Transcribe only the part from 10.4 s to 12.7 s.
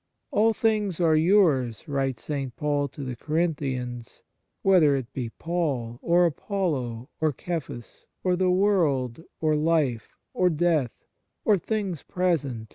death, or things 1 Matt.